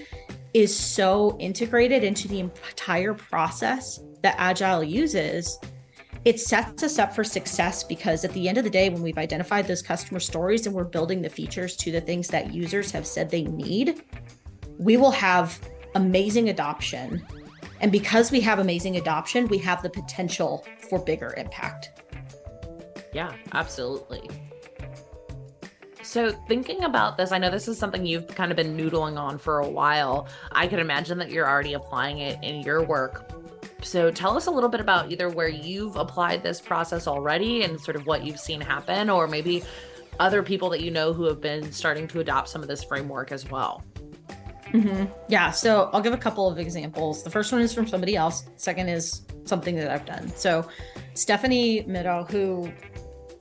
[0.53, 5.59] is so integrated into the entire process that agile uses
[6.23, 9.17] it sets us up for success because at the end of the day, when we've
[9.17, 13.07] identified those customer stories and we're building the features to the things that users have
[13.07, 14.03] said they need,
[14.77, 15.59] we will have
[15.95, 17.25] amazing adoption.
[17.79, 21.89] And because we have amazing adoption, we have the potential for bigger impact.
[23.13, 24.29] Yeah, absolutely.
[26.03, 29.37] So, thinking about this, I know this is something you've kind of been noodling on
[29.37, 30.27] for a while.
[30.51, 33.31] I can imagine that you're already applying it in your work.
[33.81, 37.79] So tell us a little bit about either where you've applied this process already and
[37.79, 39.63] sort of what you've seen happen, or maybe
[40.19, 43.31] other people that you know who have been starting to adopt some of this framework
[43.31, 43.83] as well.
[44.67, 45.05] Mm-hmm.
[45.27, 45.51] Yeah.
[45.51, 47.23] So I'll give a couple of examples.
[47.23, 48.45] The first one is from somebody else.
[48.55, 50.29] Second is something that I've done.
[50.29, 50.67] So
[51.13, 52.71] Stephanie Meadow, who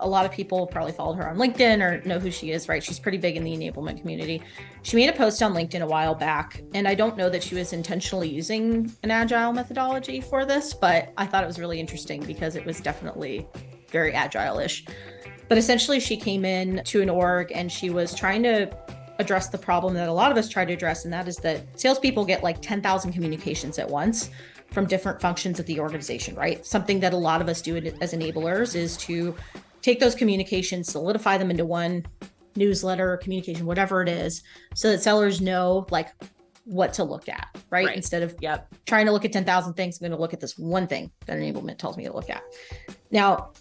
[0.00, 2.83] a lot of people probably followed her on LinkedIn or know who she is, right?
[2.83, 4.42] She's pretty big in the enablement community.
[4.83, 7.55] She made a post on LinkedIn a while back, and I don't know that she
[7.55, 12.23] was intentionally using an agile methodology for this, but I thought it was really interesting
[12.23, 13.47] because it was definitely
[13.90, 14.87] very agile ish.
[15.49, 18.71] But essentially, she came in to an org and she was trying to
[19.19, 21.79] address the problem that a lot of us try to address, and that is that
[21.79, 24.31] salespeople get like 10,000 communications at once
[24.73, 26.64] from different functions of the organization, right?
[26.64, 29.37] Something that a lot of us do as enablers is to
[29.83, 32.07] take those communications, solidify them into one
[32.57, 34.43] newsletter, or communication, whatever it is,
[34.75, 36.09] so that sellers know like
[36.65, 37.87] what to look at, right?
[37.87, 37.97] right.
[37.97, 38.73] Instead of yep.
[38.87, 41.39] trying to look at 10,000 things, I'm going to look at this one thing that
[41.39, 42.43] enablement tells me to look at.
[43.11, 43.53] Now,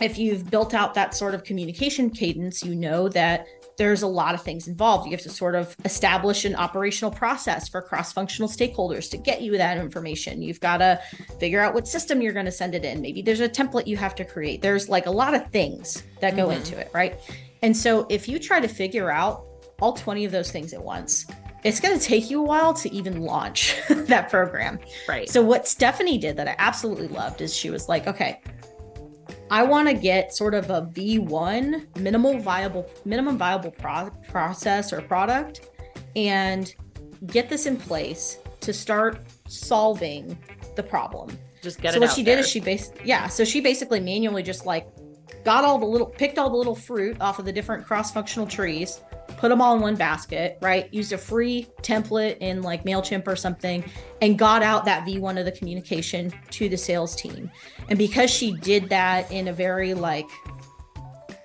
[0.00, 4.34] if you've built out that sort of communication cadence, you know that there's a lot
[4.34, 5.06] of things involved.
[5.06, 9.42] You have to sort of establish an operational process for cross functional stakeholders to get
[9.42, 10.42] you that information.
[10.42, 11.00] You've got to
[11.40, 13.00] figure out what system you're going to send it in.
[13.00, 14.62] Maybe there's a template you have to create.
[14.62, 16.58] There's like a lot of things that go mm-hmm.
[16.58, 17.18] into it, right?
[17.62, 19.46] And so if you try to figure out
[19.80, 21.26] all 20 of those things at once,
[21.64, 24.78] it's going to take you a while to even launch that program.
[25.08, 25.28] Right.
[25.28, 28.40] So what Stephanie did that I absolutely loved is she was like, okay,
[29.50, 35.00] I want to get sort of a V1 minimal viable minimum viable pro- process or
[35.02, 35.70] product
[36.16, 36.74] and
[37.26, 40.36] get this in place to start solving
[40.76, 41.36] the problem.
[41.62, 42.00] Just get so it.
[42.00, 42.36] So what she there.
[42.36, 44.88] did is she bas- yeah, so she basically manually just like
[45.44, 49.00] got all the little picked all the little fruit off of the different cross-functional trees
[49.44, 50.88] put them all in one basket, right?
[50.90, 53.84] Used a free template in like MailChimp or something
[54.22, 57.50] and got out that V1 of the communication to the sales team.
[57.90, 60.30] And because she did that in a very like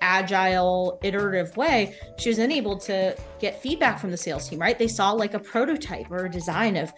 [0.00, 4.78] agile, iterative way, she was then able to get feedback from the sales team, right?
[4.78, 6.92] They saw like a prototype or a design of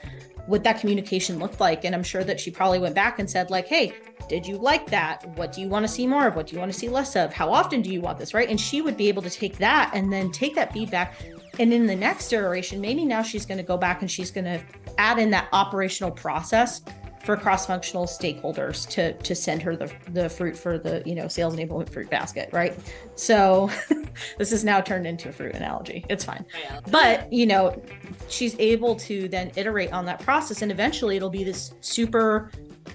[0.47, 1.85] what that communication looked like.
[1.85, 3.95] And I'm sure that she probably went back and said, like, hey,
[4.29, 5.27] did you like that?
[5.37, 6.37] What do you want to see more of?
[6.37, 7.33] What do you want to see less of?
[7.33, 8.35] How often do you want this?
[8.35, 8.49] Right.
[8.49, 11.15] And she would be able to take that and then take that feedback.
[11.59, 14.47] And in the next iteration, maybe now she's going to go back and she's going
[14.47, 14.61] to
[14.99, 16.81] add in that operational process
[17.25, 21.55] for cross-functional stakeholders to to send her the, the fruit for the you know sales
[21.55, 22.79] enablement fruit basket right?
[23.15, 23.71] So
[24.39, 26.05] this is now turned into a fruit analogy.
[26.09, 26.45] It's fine.
[26.71, 27.81] Oh, but you know
[28.29, 32.51] she's able to then iterate on that process and eventually it'll be this super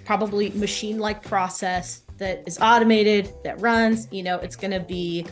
[0.06, 4.08] probably machine like process that is automated that runs.
[4.12, 5.26] You know it's going to be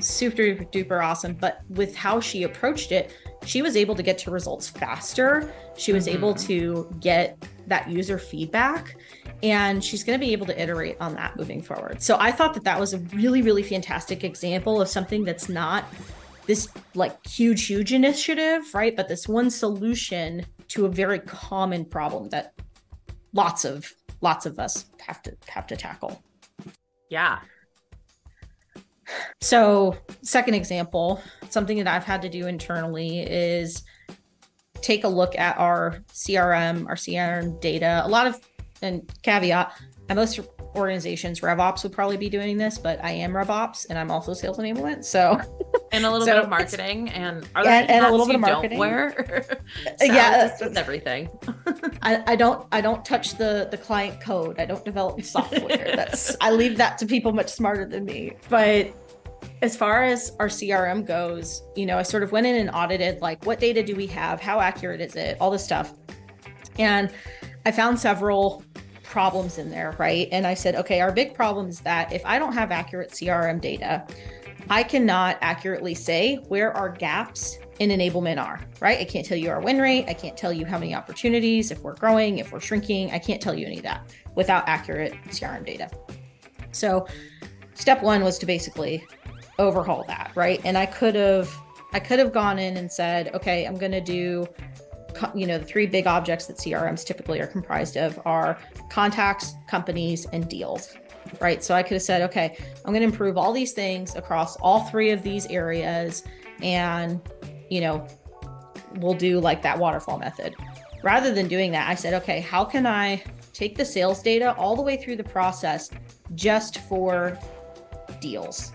[0.00, 1.34] super duper awesome.
[1.34, 3.12] But with how she approached it
[3.46, 6.16] she was able to get to results faster she was mm-hmm.
[6.16, 8.96] able to get that user feedback
[9.42, 12.02] and she's going to be able to iterate on that moving forward.
[12.02, 15.84] So I thought that that was a really really fantastic example of something that's not
[16.46, 18.94] this like huge huge initiative, right?
[18.94, 22.54] But this one solution to a very common problem that
[23.32, 26.22] lots of lots of us have to have to tackle.
[27.10, 27.38] Yeah.
[29.40, 33.82] So, second example, something that I've had to do internally is
[34.84, 38.38] take a look at our CRM, our CRM data, a lot of,
[38.82, 39.72] and caveat,
[40.14, 40.40] most
[40.76, 44.58] organizations, RevOps would probably be doing this, but I am RevOps and I'm also sales
[44.58, 45.04] enablement.
[45.04, 45.40] So,
[45.92, 48.42] and a little so bit of marketing and, are and, and a little bit of
[48.42, 48.78] marketing.
[48.78, 49.46] Where,
[50.02, 51.30] yeah, that's everything.
[52.02, 54.60] I, I don't, I don't touch the the client code.
[54.60, 55.94] I don't develop software.
[55.96, 58.32] That's I leave that to people much smarter than me.
[58.50, 58.92] But
[59.62, 63.20] as far as our CRM goes, you know, I sort of went in and audited
[63.20, 64.40] like what data do we have?
[64.40, 65.36] How accurate is it?
[65.40, 65.94] All this stuff.
[66.78, 67.12] And
[67.64, 68.64] I found several
[69.02, 70.28] problems in there, right?
[70.32, 73.60] And I said, okay, our big problem is that if I don't have accurate CRM
[73.60, 74.06] data,
[74.68, 78.98] I cannot accurately say where our gaps in enablement are, right?
[78.98, 80.06] I can't tell you our win rate.
[80.08, 83.10] I can't tell you how many opportunities, if we're growing, if we're shrinking.
[83.12, 85.90] I can't tell you any of that without accurate CRM data.
[86.72, 87.06] So,
[87.74, 89.06] step one was to basically
[89.58, 90.60] overhaul that, right?
[90.64, 91.54] And I could have
[91.92, 94.48] I could have gone in and said, okay, I'm going to do
[95.34, 98.58] you know, the three big objects that CRMs typically are comprised of are
[98.90, 100.96] contacts, companies, and deals.
[101.40, 101.64] Right.
[101.64, 104.84] So I could have said, okay, I'm going to improve all these things across all
[104.84, 106.22] three of these areas.
[106.62, 107.20] And,
[107.70, 108.06] you know,
[108.96, 110.54] we'll do like that waterfall method.
[111.02, 114.76] Rather than doing that, I said, okay, how can I take the sales data all
[114.76, 115.90] the way through the process
[116.34, 117.38] just for
[118.20, 118.72] deals?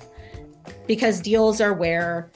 [0.89, 2.31] Because deals are where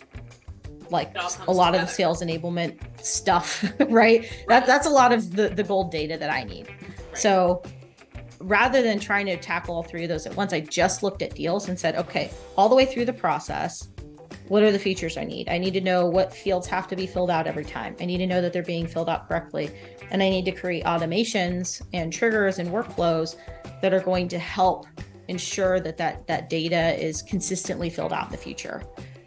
[0.91, 1.79] like a lot together.
[1.79, 3.89] of the sales enablement stuff, right?
[3.91, 4.45] right?
[4.47, 6.67] That that's a lot of the the gold data that I need.
[6.67, 7.17] Right.
[7.17, 7.63] So
[8.39, 11.33] rather than trying to tackle all three of those at once, I just looked at
[11.33, 13.89] deals and said, okay, all the way through the process,
[14.49, 15.49] what are the features I need?
[15.49, 17.95] I need to know what fields have to be filled out every time.
[17.99, 19.71] I need to know that they're being filled out correctly.
[20.11, 23.37] And I need to create automations and triggers and workflows
[23.81, 24.85] that are going to help
[25.27, 28.83] ensure that that that data is consistently filled out in the future.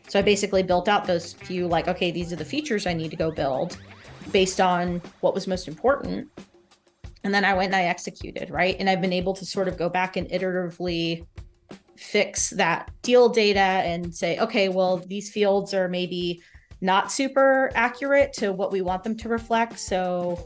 [0.09, 3.11] So I basically built out those few like okay, these are the features I need
[3.11, 3.79] to go build
[4.33, 6.29] based on what was most important.
[7.25, 8.77] And then I went and I executed, right?
[8.79, 11.27] And I've been able to sort of go back and iteratively
[11.97, 16.43] fix that deal data and say, okay, well, these fields are maybe
[16.81, 19.79] not super accurate to what we want them to reflect.
[19.79, 20.39] So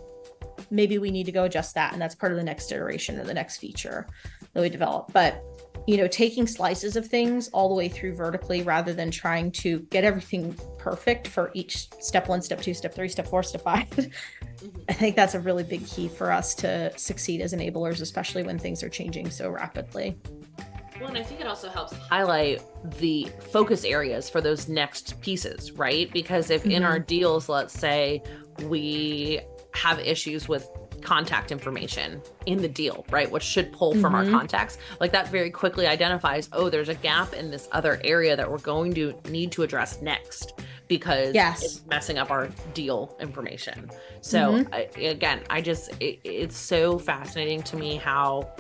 [0.70, 1.92] maybe we need to go adjust that.
[1.92, 4.06] And that's part of the next iteration or the next feature
[4.52, 5.12] that we develop.
[5.12, 5.44] But
[5.86, 9.80] you know, taking slices of things all the way through vertically rather than trying to
[9.90, 13.90] get everything perfect for each step one, step two, step three, step four, step 5
[13.90, 14.10] mm-hmm.
[14.88, 18.58] I think that's a really big key for us to succeed as enablers, especially when
[18.58, 20.18] things are changing so rapidly.
[21.00, 22.62] Well, and I think it also helps highlight
[22.98, 26.12] the focus areas for those next pieces, right?
[26.12, 26.72] Because if mm-hmm.
[26.72, 27.06] in our mm-hmm.
[27.06, 28.22] deals, let's say
[28.64, 29.40] we
[29.72, 30.68] have issues with
[31.02, 33.30] contact information in the deal, right?
[33.30, 34.14] Which should pull from mm-hmm.
[34.14, 34.78] our contacts.
[35.00, 38.58] Like that very quickly identifies, oh, there's a gap in this other area that we're
[38.58, 40.54] going to need to address next
[40.88, 41.62] because yes.
[41.62, 43.90] it's messing up our deal information.
[44.20, 44.74] So mm-hmm.
[44.74, 48.52] I, again, I just it, it's so fascinating to me how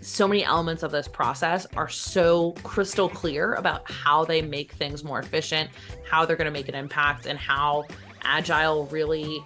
[0.00, 5.04] so many elements of this process are so crystal clear about how they make things
[5.04, 5.70] more efficient,
[6.08, 7.84] how they're going to make an impact, and how
[8.22, 9.44] agile really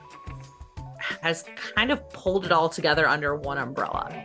[1.21, 4.25] has kind of pulled it all together under one umbrella.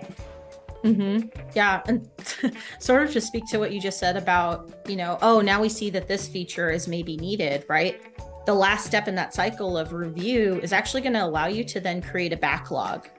[0.84, 1.28] Mm-hmm.
[1.56, 1.82] Yeah.
[1.88, 2.10] And
[2.80, 5.70] sort of to speak to what you just said about, you know, oh, now we
[5.70, 8.02] see that this feature is maybe needed, right?
[8.46, 11.80] The last step in that cycle of review is actually going to allow you to
[11.80, 13.10] then create a backlog,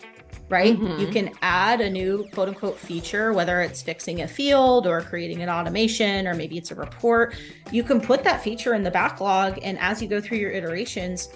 [0.48, 0.78] right?
[0.78, 1.00] Mm-hmm.
[1.00, 5.42] You can add a new quote unquote feature, whether it's fixing a field or creating
[5.42, 7.34] an automation or maybe it's a report.
[7.70, 9.58] You can put that feature in the backlog.
[9.62, 11.28] And as you go through your iterations,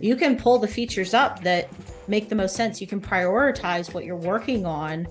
[0.00, 1.68] you can pull the features up that
[2.08, 2.80] make the most sense.
[2.80, 5.06] You can prioritize what you're working on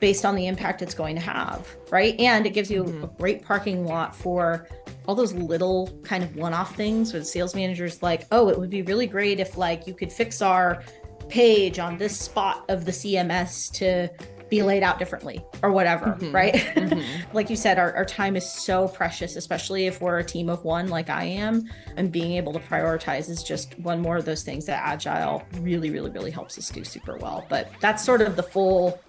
[0.00, 2.18] based on the impact it's going to have, right?
[2.18, 3.04] And it gives you mm-hmm.
[3.04, 4.66] a great parking lot for
[5.06, 8.82] all those little kind of one-off things with sales managers like, oh, it would be
[8.82, 10.82] really great if like you could fix our
[11.28, 14.08] page on this spot of the CMS to
[14.52, 16.30] be laid out differently or whatever, mm-hmm.
[16.30, 16.54] right?
[16.82, 17.36] Mm-hmm.
[17.36, 20.64] like you said, our, our time is so precious, especially if we're a team of
[20.64, 21.70] one like I am.
[21.96, 25.90] And being able to prioritize is just one more of those things that Agile really,
[25.90, 27.46] really, really helps us do super well.
[27.48, 29.00] But that's sort of the full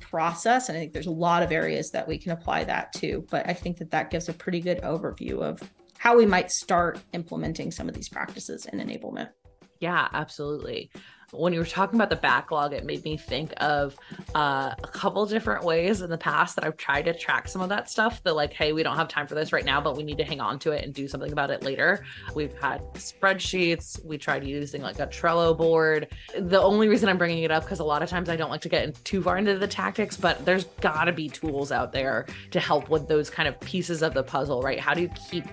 [0.00, 0.68] process.
[0.68, 3.24] And I think there's a lot of areas that we can apply that to.
[3.30, 5.62] But I think that that gives a pretty good overview of
[5.96, 9.30] how we might start implementing some of these practices in enablement.
[9.78, 10.90] Yeah, absolutely
[11.32, 13.96] when you were talking about the backlog, it made me think of
[14.34, 17.68] uh, a couple different ways in the past that I've tried to track some of
[17.68, 18.22] that stuff.
[18.24, 20.24] That like, hey, we don't have time for this right now, but we need to
[20.24, 22.04] hang on to it and do something about it later.
[22.34, 24.04] We've had spreadsheets.
[24.04, 26.08] We tried using like a Trello board.
[26.36, 28.62] The only reason I'm bringing it up because a lot of times I don't like
[28.62, 31.92] to get in, too far into the tactics, but there's got to be tools out
[31.92, 34.80] there to help with those kind of pieces of the puzzle, right?
[34.80, 35.44] How do you keep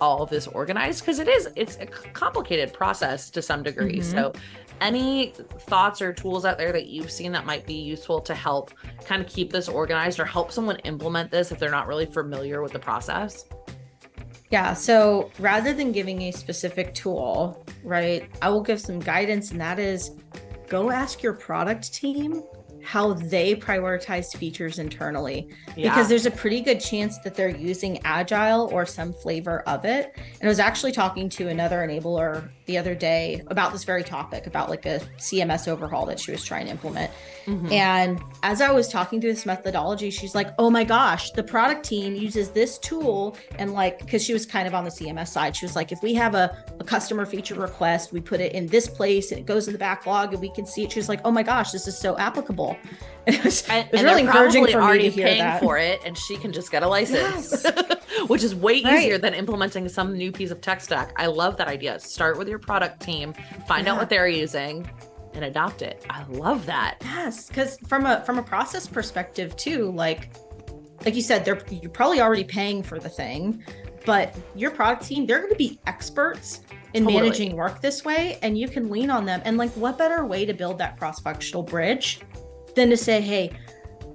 [0.00, 4.10] all of this organized because it is it's a complicated process to some degree mm-hmm.
[4.10, 4.32] so
[4.80, 8.72] any thoughts or tools out there that you've seen that might be useful to help
[9.04, 12.62] kind of keep this organized or help someone implement this if they're not really familiar
[12.62, 13.44] with the process?
[14.50, 14.74] Yeah.
[14.74, 19.78] So rather than giving a specific tool, right, I will give some guidance, and that
[19.78, 20.12] is
[20.68, 22.42] go ask your product team
[22.86, 25.90] how they prioritize features internally yeah.
[25.90, 30.12] because there's a pretty good chance that they're using agile or some flavor of it
[30.16, 34.46] and i was actually talking to another enabler the other day about this very topic
[34.46, 37.10] about like a cms overhaul that she was trying to implement.
[37.46, 37.72] Mm-hmm.
[37.72, 41.84] and as i was talking through this methodology she's like oh my gosh the product
[41.84, 45.56] team uses this tool and like because she was kind of on the cms side.
[45.56, 48.66] She was like if we have a, a customer feature request we put it in
[48.66, 50.92] this place and it goes in the backlog and we can see it.
[50.92, 52.76] She was like oh my gosh this is so applicable
[53.36, 55.60] It was, and, it was really encouraging for me to hear paying that.
[55.60, 58.04] for it, and she can just get a license, yes.
[58.28, 59.00] which is way right.
[59.00, 61.12] easier than implementing some new piece of tech stack.
[61.16, 61.98] I love that idea.
[61.98, 63.34] Start with your product team,
[63.66, 63.92] find yeah.
[63.92, 64.88] out what they're using,
[65.34, 66.06] and adopt it.
[66.08, 66.98] I love that.
[67.02, 70.30] Yes, because from a from a process perspective too, like
[71.04, 73.64] like you said, they're you're probably already paying for the thing,
[74.04, 76.60] but your product team they're going to be experts
[76.94, 77.22] in totally.
[77.22, 79.42] managing work this way, and you can lean on them.
[79.44, 82.20] And like, what better way to build that cross functional bridge
[82.76, 83.50] than to say, hey,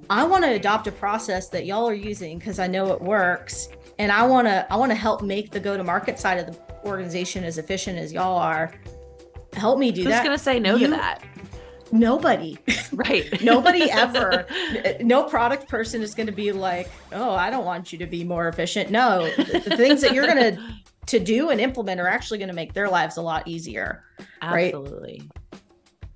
[0.09, 3.67] I want to adopt a process that y'all are using because I know it works.
[3.99, 6.47] And I want to I want to help make the go to market side of
[6.47, 8.73] the organization as efficient as y'all are.
[9.53, 10.19] Help me do Who's that.
[10.19, 11.23] Who's going to say no you, to that?
[11.91, 12.57] Nobody.
[12.93, 13.41] Right.
[13.41, 14.45] Nobody ever.
[14.99, 18.25] No product person is going to be like, "Oh, I don't want you to be
[18.25, 20.61] more efficient." No, the, the things that you're going to
[21.05, 24.03] to do and implement are actually going to make their lives a lot easier.
[24.41, 25.29] Absolutely.
[25.53, 25.61] Right?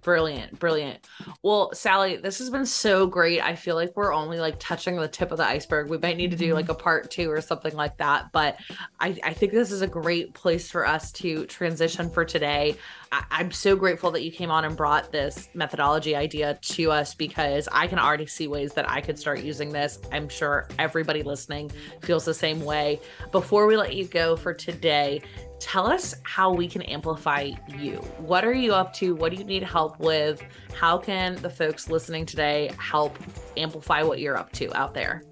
[0.06, 1.00] Brilliant, brilliant.
[1.42, 3.42] Well, Sally, this has been so great.
[3.42, 5.90] I feel like we're only like touching the tip of the iceberg.
[5.90, 6.74] We might need to do like mm-hmm.
[6.74, 8.32] a part two or something like that.
[8.32, 8.58] But
[9.00, 12.78] I, I think this is a great place for us to transition for today.
[13.16, 17.16] I, I'm so grateful that you came on and brought this methodology idea to us
[17.16, 20.00] because I can already see ways that I could start using this.
[20.12, 23.00] I'm sure everybody listening feels the same way.
[23.32, 25.22] Before we let you go for today,
[25.60, 27.96] tell us how we can amplify you.
[28.18, 29.16] What are you up to?
[29.16, 30.44] What do you need help with?
[30.74, 33.18] How can the folks listening today help
[33.56, 35.24] amplify what you're up to out there?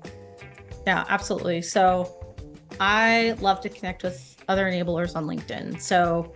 [0.87, 1.61] Yeah, absolutely.
[1.61, 2.35] So
[2.79, 5.81] I love to connect with other enablers on LinkedIn.
[5.81, 6.33] So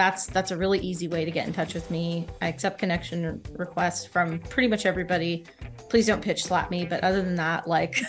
[0.00, 2.26] that's that's a really easy way to get in touch with me.
[2.40, 5.44] I accept connection requests from pretty much everybody.
[5.90, 8.00] Please don't pitch slap me, but other than that, like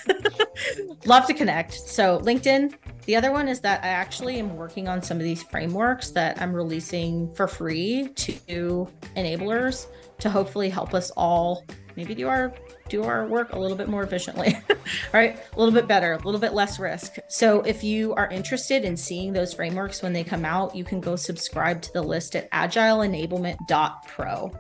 [1.05, 1.73] love to connect.
[1.73, 2.75] So LinkedIn,
[3.05, 6.41] the other one is that I actually am working on some of these frameworks that
[6.41, 8.87] I'm releasing for free to
[9.17, 9.87] enablers
[10.19, 11.65] to hopefully help us all
[11.97, 12.53] maybe do our
[12.91, 14.55] do our work a little bit more efficiently
[15.13, 18.83] right a little bit better a little bit less risk so if you are interested
[18.83, 22.35] in seeing those frameworks when they come out you can go subscribe to the list
[22.35, 24.51] at agileenablement.pro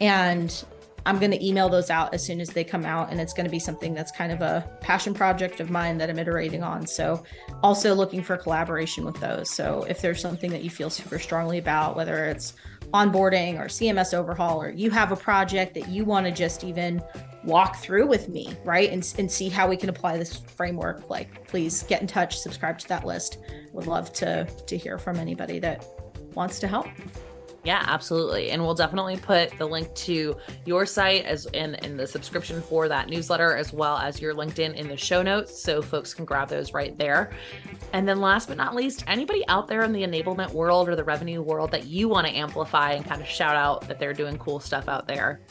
[0.00, 0.64] and
[1.06, 3.10] I'm going to email those out as soon as they come out.
[3.10, 6.10] And it's going to be something that's kind of a passion project of mine that
[6.10, 6.86] I'm iterating on.
[6.86, 7.22] So,
[7.62, 9.50] also looking for collaboration with those.
[9.50, 12.54] So, if there's something that you feel super strongly about, whether it's
[12.92, 17.02] onboarding or CMS overhaul, or you have a project that you want to just even
[17.44, 18.90] walk through with me, right?
[18.90, 22.78] And, and see how we can apply this framework, like please get in touch, subscribe
[22.80, 23.38] to that list.
[23.72, 25.84] Would love to to hear from anybody that
[26.34, 26.86] wants to help.
[27.62, 28.50] Yeah, absolutely.
[28.50, 30.34] And we'll definitely put the link to
[30.64, 34.74] your site as in, in the subscription for that newsletter, as well as your LinkedIn
[34.76, 35.62] in the show notes.
[35.62, 37.32] So folks can grab those right there.
[37.92, 41.04] And then last but not least, anybody out there in the enablement world or the
[41.04, 44.38] revenue world that you want to amplify and kind of shout out that they're doing
[44.38, 45.42] cool stuff out there.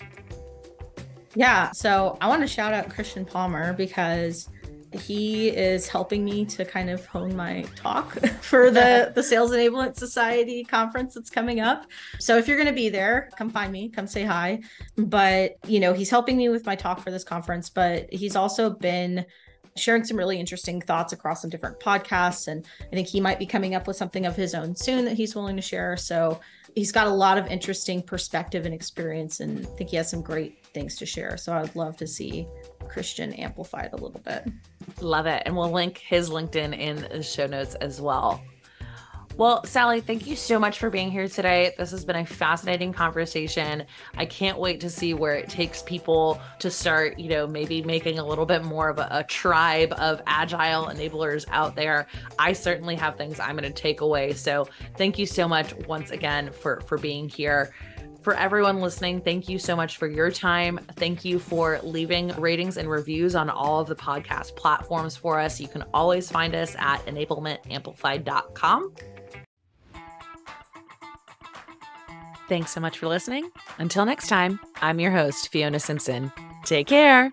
[1.36, 1.72] Yeah.
[1.72, 4.50] So I want to shout out Christian Palmer because
[4.92, 9.96] he is helping me to kind of hone my talk for the the Sales Enablement
[9.96, 11.86] Society conference that's coming up.
[12.20, 14.62] So if you're going to be there, come find me, come say hi.
[14.98, 18.70] But, you know, he's helping me with my talk for this conference, but he's also
[18.70, 19.26] been
[19.76, 23.46] sharing some really interesting thoughts across some different podcasts and I think he might be
[23.46, 25.96] coming up with something of his own soon that he's willing to share.
[25.96, 26.40] So
[26.76, 30.22] he's got a lot of interesting perspective and experience and I think he has some
[30.22, 31.38] great things to share.
[31.38, 32.48] So I'd love to see
[32.88, 34.48] Christian amplified a little bit.
[35.02, 35.44] Love it.
[35.46, 38.42] And we'll link his LinkedIn in the show notes as well.
[39.40, 41.74] Well, Sally, thank you so much for being here today.
[41.78, 43.86] This has been a fascinating conversation.
[44.18, 48.20] I can't wait to see where it takes people to start, you know, maybe making
[48.20, 52.08] a little bit more of a, a tribe of agile enablers out there.
[52.38, 54.34] I certainly have things I'm going to take away.
[54.34, 54.68] So,
[54.98, 57.74] thank you so much once again for for being here
[58.22, 60.80] for everyone listening, thank you so much for your time.
[60.96, 65.60] Thank you for leaving ratings and reviews on all of the podcast platforms for us.
[65.60, 68.94] You can always find us at enablementamplified.com.
[72.50, 73.50] Thanks so much for listening.
[73.78, 76.32] Until next time, I'm your host, Fiona Simpson.
[76.66, 77.32] Take care.